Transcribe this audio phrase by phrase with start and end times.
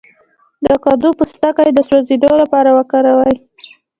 [0.65, 3.35] د کدو پوستکی د سوځیدو لپاره وکاروئ